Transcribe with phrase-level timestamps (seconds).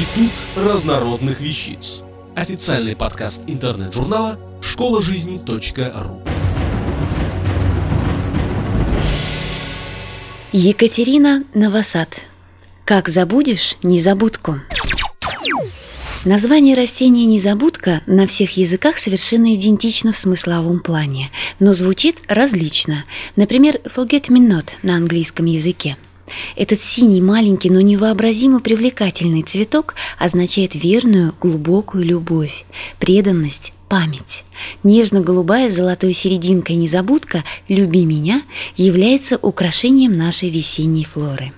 [0.00, 2.00] Институт разнородных вещиц.
[2.34, 6.22] Официальный подкаст интернет-журнала школа жизни.ру.
[10.52, 12.18] Екатерина Новосад.
[12.86, 14.60] Как забудешь незабудку?
[16.24, 23.04] Название растения «незабудка» на всех языках совершенно идентично в смысловом плане, но звучит различно.
[23.36, 25.98] Например, «forget me not» на английском языке.
[26.56, 32.64] Этот синий, маленький, но невообразимо привлекательный цветок означает верную, глубокую любовь,
[32.98, 34.44] преданность, память.
[34.84, 38.42] Нежно-голубая с золотой серединкой незабудка «Люби меня»
[38.76, 41.52] является украшением нашей весенней флоры.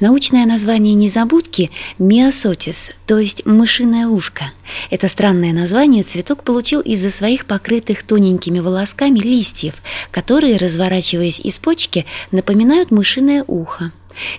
[0.00, 4.52] Научное название незабудки– миосотис, то есть мышиное ушко.
[4.90, 9.74] Это странное название цветок получил из-за своих покрытых тоненькими волосками листьев,
[10.10, 13.92] которые, разворачиваясь из почки, напоминают мышиное ухо.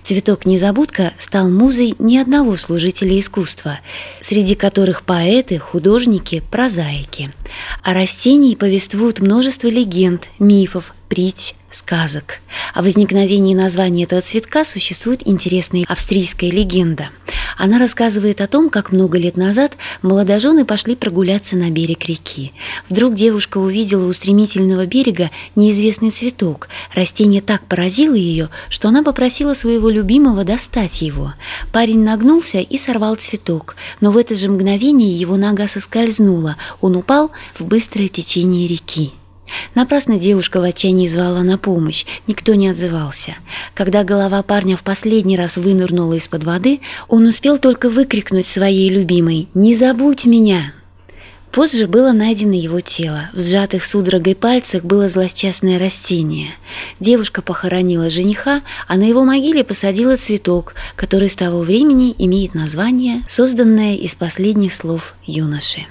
[0.04, 3.80] Цветок незабудка стал музой ни одного служителя искусства,
[4.20, 7.34] среди которых поэты, художники, прозаики.
[7.84, 12.40] О растении повествуют множество легенд, мифов, притч, сказок.
[12.74, 17.10] О возникновении названия этого цветка существует интересная австрийская легенда.
[17.64, 22.54] Она рассказывает о том, как много лет назад молодожены пошли прогуляться на берег реки.
[22.90, 26.70] Вдруг девушка увидела у стремительного берега неизвестный цветок.
[26.96, 31.36] Растение так поразило ее, что она попросила своего любимого достать его.
[31.72, 36.56] Парень нагнулся и сорвал цветок, но в это же мгновение его нога соскользнула.
[36.82, 39.12] Он упал в быстрое течение реки.
[39.74, 43.36] Напрасно девушка в отчаянии звала на помощь, никто не отзывался.
[43.74, 49.48] Когда голова парня в последний раз вынырнула из-под воды, он успел только выкрикнуть своей любимой
[49.54, 50.74] «Не забудь меня!».
[51.52, 53.30] Позже было найдено его тело.
[53.34, 56.52] В сжатых судорогой пальцах было злосчастное растение.
[57.02, 63.24] Девушка похоронила жениха, а на его могиле посадила цветок, который с того времени имеет название,
[63.28, 65.88] созданное из последних слов юноши.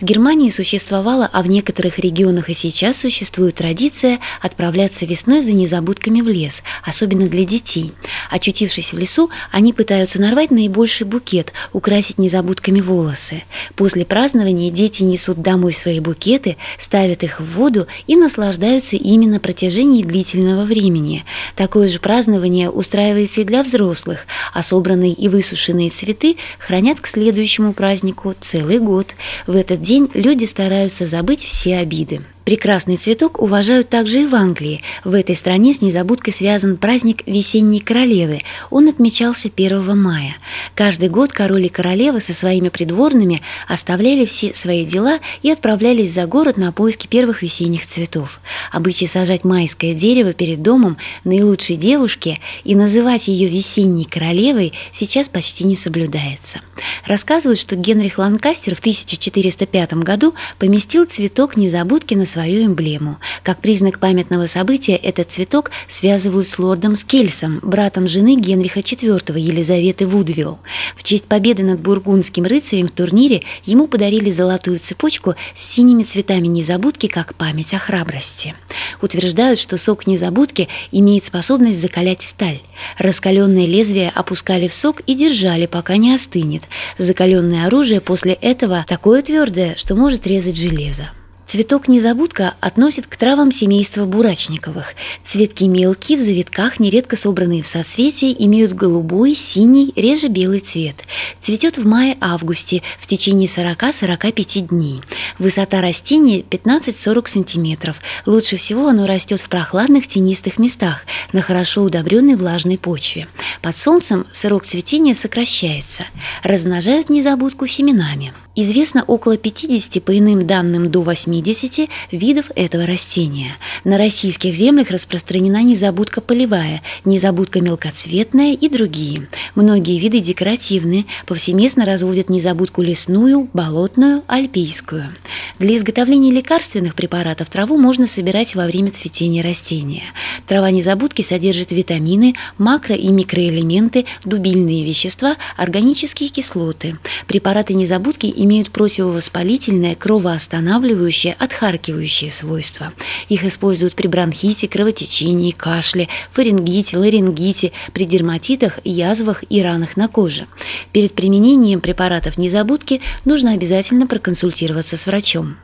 [0.00, 6.20] В Германии существовала, а в некоторых регионах и сейчас существует традиция отправляться весной за незабудками
[6.20, 7.92] в лес, особенно для детей.
[8.30, 13.42] Очутившись в лесу, они пытаются нарвать наибольший букет, украсить незабудками волосы.
[13.74, 19.40] После празднования дети несут домой свои букеты, ставят их в воду и наслаждаются ими на
[19.40, 21.24] протяжении длительного времени.
[21.56, 27.72] Такое же празднование устраивается и для взрослых, а собранные и высушенные цветы хранят к следующему
[27.72, 29.08] празднику целый год.
[29.48, 32.20] В этот день люди стараются забыть все обиды.
[32.48, 34.80] Прекрасный цветок уважают также и в Англии.
[35.04, 38.40] В этой стране с незабудкой связан праздник Весенней Королевы.
[38.70, 40.34] Он отмечался 1 мая.
[40.74, 46.24] Каждый год король и королева со своими придворными оставляли все свои дела и отправлялись за
[46.24, 48.40] город на поиски первых весенних цветов.
[48.72, 55.64] Обычай сажать майское дерево перед домом наилучшей девушки и называть ее Весенней Королевой сейчас почти
[55.64, 56.60] не соблюдается.
[57.04, 63.18] Рассказывают, что Генрих Ланкастер в 1405 году поместил цветок незабудки на свою эмблему.
[63.42, 70.06] Как признак памятного события этот цветок связывают с лордом Скельсом, братом жены Генриха IV Елизаветы
[70.06, 70.58] Вудвилл.
[70.96, 76.46] В честь победы над бургундским рыцарем в турнире ему подарили золотую цепочку с синими цветами
[76.46, 78.54] незабудки как память о храбрости.
[79.00, 82.60] Утверждают, что сок незабудки имеет способность закалять сталь.
[82.98, 86.62] Раскаленное лезвие опускали в сок и держали, пока не остынет.
[86.98, 91.10] Закаленное оружие после этого такое твердое, что может резать железо.
[91.48, 94.92] Цветок незабудка относит к травам семейства бурачниковых.
[95.24, 100.96] Цветки мелкие, в завитках, нередко собранные в соцветии, имеют голубой, синий, реже белый цвет.
[101.40, 105.00] Цветет в мае-августе в течение 40-45 дней.
[105.38, 107.94] Высота растения 15-40 см.
[108.26, 113.26] Лучше всего оно растет в прохладных тенистых местах, на хорошо удобренной влажной почве.
[113.62, 116.04] Под солнцем срок цветения сокращается.
[116.42, 118.34] Размножают незабудку семенами.
[118.60, 121.02] Известно около 50, по иным данным до
[121.42, 123.56] 80 видов этого растения.
[123.84, 129.28] На российских землях распространена незабудка полевая, незабудка мелкоцветная и другие.
[129.54, 135.14] Многие виды декоративны, повсеместно разводят незабудку лесную, болотную, альпийскую.
[135.58, 140.04] Для изготовления лекарственных препаратов траву можно собирать во время цветения растения.
[140.46, 146.98] Трава незабудки содержит витамины, макро- и микроэлементы, дубильные вещества, органические кислоты.
[147.26, 152.92] Препараты незабудки имеют противовоспалительное, кровоостанавливающее, отхаркивающее свойства.
[153.28, 160.46] Их используют при бронхите, кровотечении, кашле, фарингите, ларингите, при дерматитах, язвах и ранах на коже.
[160.92, 165.56] Перед применением препаратов незабудки нужно обязательно проконсультироваться с врачом.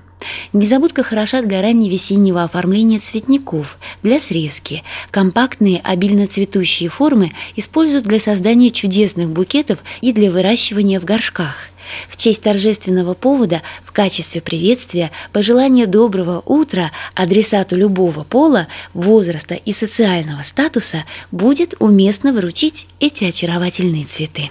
[0.52, 4.82] Незабудка хороша для ранневесеннего оформления цветников, для срезки.
[5.10, 11.68] Компактные, обильно цветущие формы используют для создания чудесных букетов и для выращивания в горшках.
[12.08, 19.72] В честь торжественного повода в качестве приветствия пожелания доброго утра адресату любого пола, возраста и
[19.72, 24.50] социального статуса будет уместно вручить эти очаровательные цветы.